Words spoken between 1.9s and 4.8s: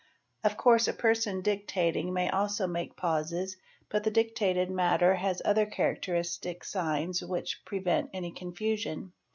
may also make: pauses but the dictated